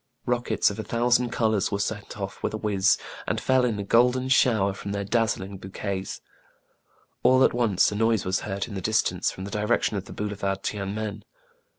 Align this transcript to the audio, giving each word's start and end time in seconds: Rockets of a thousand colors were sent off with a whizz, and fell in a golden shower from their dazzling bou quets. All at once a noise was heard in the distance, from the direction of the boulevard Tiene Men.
Rockets 0.25 0.71
of 0.71 0.79
a 0.79 0.83
thousand 0.83 1.29
colors 1.29 1.71
were 1.71 1.77
sent 1.77 2.19
off 2.19 2.41
with 2.41 2.55
a 2.55 2.57
whizz, 2.57 2.97
and 3.27 3.39
fell 3.39 3.63
in 3.63 3.77
a 3.77 3.83
golden 3.83 4.29
shower 4.29 4.73
from 4.73 4.93
their 4.93 5.03
dazzling 5.03 5.59
bou 5.59 5.69
quets. 5.69 6.21
All 7.21 7.43
at 7.43 7.53
once 7.53 7.91
a 7.91 7.95
noise 7.95 8.25
was 8.25 8.39
heard 8.39 8.67
in 8.67 8.73
the 8.73 8.81
distance, 8.81 9.29
from 9.29 9.43
the 9.45 9.51
direction 9.51 9.97
of 9.97 10.05
the 10.05 10.13
boulevard 10.13 10.63
Tiene 10.63 10.95
Men. 10.95 11.23